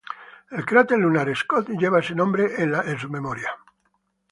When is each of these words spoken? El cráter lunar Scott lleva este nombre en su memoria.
El 0.59 0.63
cráter 0.71 0.97
lunar 1.01 1.35
Scott 1.35 1.69
lleva 1.69 1.99
este 1.99 2.15
nombre 2.15 2.49
en 2.59 2.97
su 2.97 3.07
memoria. 3.07 3.55